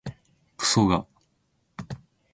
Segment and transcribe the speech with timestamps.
[0.57, 1.05] くそが